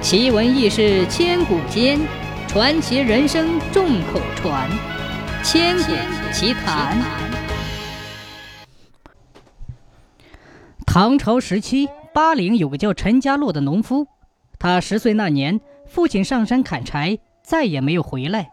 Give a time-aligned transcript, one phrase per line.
[0.00, 1.98] 奇闻异事千古间，
[2.46, 4.70] 传奇人生众口传。
[5.42, 5.92] 千古
[6.32, 6.96] 奇谈。
[10.86, 14.06] 唐朝时期，巴陵有个叫陈家洛的农夫，
[14.58, 18.50] 他十岁那年，父亲上山砍柴，再也没有回来。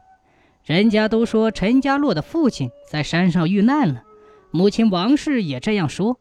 [0.66, 4.02] 人家都说陈家洛的父亲在山上遇难了，
[4.50, 6.20] 母亲王氏也这样说。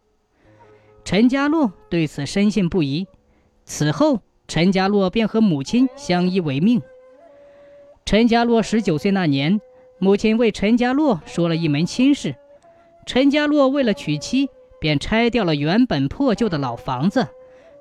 [1.02, 3.06] 陈家洛对此深信不疑。
[3.64, 6.83] 此后，陈家洛便和母亲相依为命。
[8.05, 9.61] 陈家洛十九岁那年，
[9.98, 12.35] 母亲为陈家洛说了一门亲事。
[13.07, 17.29] 陈家洛为了娶妻，便拆掉了原本破旧的老房子，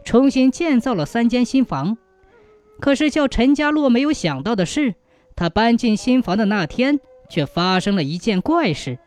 [0.06, 1.98] 重新建造了三间新房。
[2.80, 4.96] 可是叫陈家洛没有想到的是，
[5.36, 7.00] 他搬进新房的那天，
[7.30, 9.00] 却发生了一件怪事。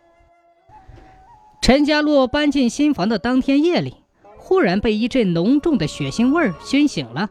[1.63, 3.97] 陈家洛搬进新房的当天夜里，
[4.37, 7.31] 忽然被一阵浓重的血腥味儿熏醒了。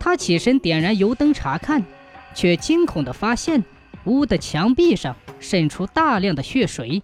[0.00, 1.84] 他起身点燃油灯查看，
[2.34, 3.62] 却惊恐地发现
[4.04, 7.02] 屋的墙壁上渗出大量的血水，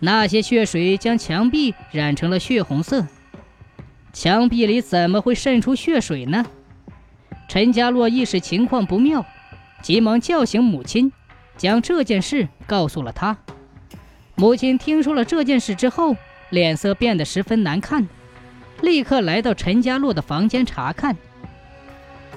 [0.00, 3.06] 那些血水将墙壁染成了血红色。
[4.12, 6.46] 墙壁里怎么会渗出血水呢？
[7.46, 9.26] 陈家洛意识情况不妙，
[9.82, 11.12] 急忙叫醒母亲，
[11.58, 13.36] 将这件事告诉了他。
[14.34, 16.16] 母亲听说了这件事之后，
[16.48, 18.08] 脸色变得十分难看，
[18.80, 21.14] 立刻来到陈家洛的房间查看。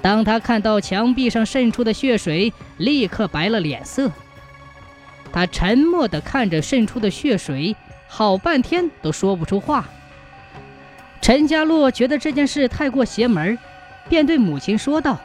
[0.00, 4.10] 当他看到墙壁上渗出的血水，立刻白了脸色。
[5.32, 9.86] 他沉默地看着渗出的血水，好半天都说不出话。
[11.20, 13.58] 陈家洛觉得这件事太过邪门，
[14.08, 15.18] 便对母亲说道：“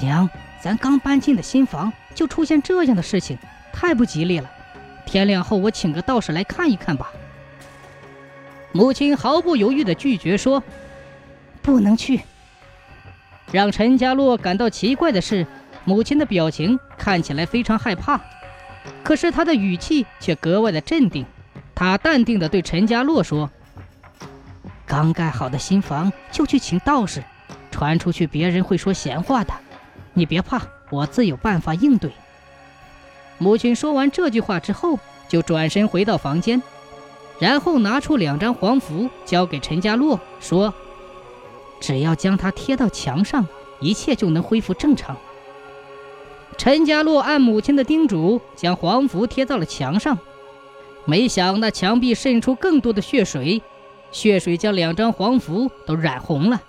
[0.00, 0.28] 娘，
[0.60, 3.38] 咱刚搬进的新房就出现这样的事情，
[3.72, 4.50] 太不吉利了。
[5.06, 7.12] 天亮后我请个道士来看一看吧。”
[8.72, 10.62] 母亲毫不犹豫地拒绝说
[11.62, 12.22] ：“不能去。”
[13.52, 15.46] 让陈家洛感到奇怪的是，
[15.84, 18.20] 母亲的表情看起来非常害怕，
[19.02, 21.26] 可是她的语气却格外的镇定。
[21.74, 23.50] 她淡定地对陈家洛说
[24.86, 27.24] ：“刚盖好的新房就去请道士，
[27.70, 29.52] 传出去别人会说闲话的。
[30.14, 32.12] 你别怕，我自有办法应对。”
[33.38, 36.62] 母亲说完这句话之后，就转身回到房间，
[37.40, 40.72] 然后拿出两张黄符交给陈家洛，说。
[41.80, 43.46] 只要将它贴到墙上，
[43.80, 45.16] 一切就能恢复正常。
[46.56, 50.18] 陈家洛按母亲的叮嘱，将黄符贴到了墙上，
[51.06, 53.62] 没想那墙壁渗出更多的血水，
[54.12, 56.60] 血水将两张黄符都染红了。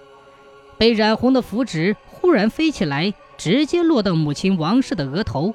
[0.77, 5.53] 被染红的符纸忽然飞起来，直接落到母亲王氏的额头。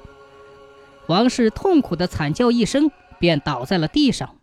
[1.07, 4.35] 王氏痛苦的惨叫一声，便倒在了地上。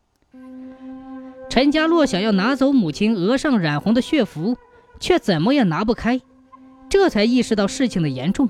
[1.49, 4.57] 陈家洛想要拿走母亲额上染红的血符。
[5.01, 6.21] 却怎么也拿不开，
[6.89, 8.49] 这才意识到事情的严重。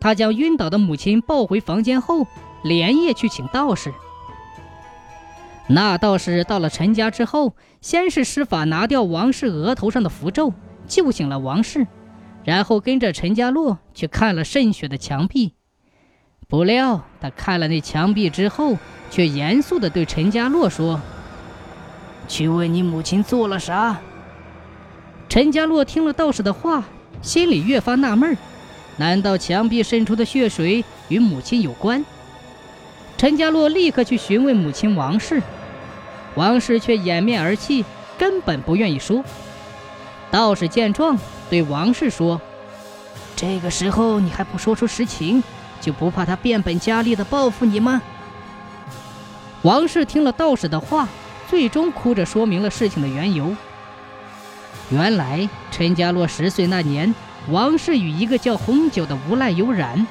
[0.00, 2.26] 他将晕倒的母亲抱回房间后，
[2.62, 3.92] 连夜去请道士。
[5.66, 10.52] 那道士到了陈家之后，先是施法拿掉王氏额头上的符咒，
[10.86, 11.86] 救醒了王氏，
[12.44, 15.54] 然后跟着陈家洛去看了渗血的墙壁。
[16.46, 18.76] 不料他看了那墙壁之后，
[19.10, 21.00] 却严肃地对陈家洛说
[22.28, 23.98] ：“去问你母亲做了啥？”
[25.34, 26.84] 陈家洛听了道士的话，
[27.20, 28.38] 心里越发纳闷
[28.98, 32.06] 难道墙壁渗出的血水与母亲有关？
[33.18, 35.42] 陈家洛立刻去询问母亲王氏，
[36.36, 37.84] 王氏却掩面而泣，
[38.16, 39.24] 根本不愿意说。
[40.30, 41.18] 道士见状，
[41.50, 42.40] 对王氏说
[43.34, 45.42] ：“这个时候你还不说出实情，
[45.80, 48.00] 就不怕他变本加厉的报复你吗？”
[49.62, 51.08] 王氏听了道士的话，
[51.50, 53.52] 最终哭着说明了事情的缘由。
[54.90, 57.14] 原来陈家洛十岁那年，
[57.50, 60.06] 王氏与一个叫红九的无赖有染，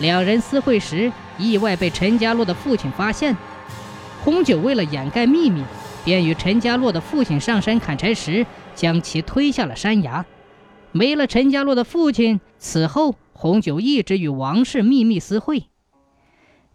[0.00, 3.36] 两人私会时意外被陈家洛的父亲发现。
[4.24, 5.62] 红九为了掩盖秘密，
[6.04, 10.24] 便与陈家洛的父亲上山砍柴时，将其推下了山崖。
[10.92, 15.64] 没了陈家洛的父亲，此后红九一直与王氏秘密私会。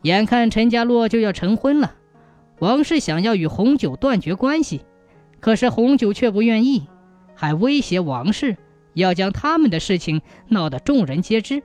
[0.04, 1.96] 眼看陈家洛就要成婚了，
[2.60, 4.82] 王氏想要与红九断绝关系，
[5.40, 6.88] 可是红九却不愿意。
[7.40, 8.58] 还威胁王氏
[8.96, 11.64] 要将他们的事情闹得众人皆知。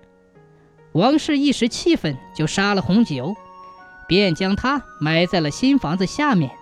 [0.92, 3.34] 王氏一时气愤，就杀了红九，
[4.06, 6.52] 便将他埋在了新房子下面。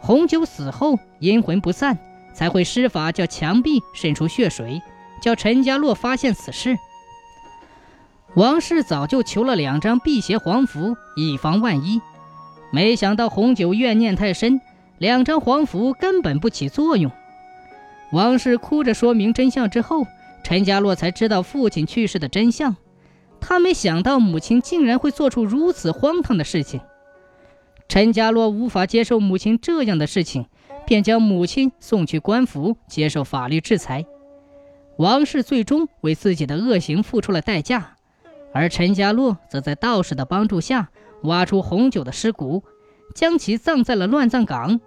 [0.00, 1.98] 红九死后阴魂不散，
[2.32, 4.80] 才会施法叫墙壁渗出血水，
[5.20, 6.78] 叫陈家洛发现此事。
[8.36, 12.00] 王氏早就求了两张辟邪黄符，以防万一，
[12.72, 14.62] 没想到红九怨念太深，
[14.96, 17.12] 两张黄符根本不起作用。
[18.12, 20.06] 王氏哭着说明真相之后，
[20.42, 22.76] 陈家洛才知道父亲去世的真相。
[23.40, 26.80] 他没想到母亲竟然会做出如此荒唐的事情。
[27.88, 30.46] 陈家洛无法接受母亲这样的事情，
[30.86, 34.06] 便将母亲送去官府接受法律制裁。
[34.96, 37.96] 王氏最终为自己的恶行付出了代价，
[38.52, 40.88] 而陈家洛则在道士的帮助下
[41.24, 42.62] 挖出红酒的尸骨，
[43.14, 44.80] 将其葬在了乱葬岗。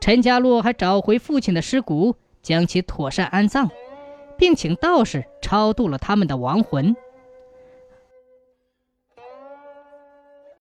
[0.00, 3.68] 陈家洛还找回父亲的尸骨，将其妥善安葬，
[4.36, 6.94] 并请道士超度了他们的亡魂。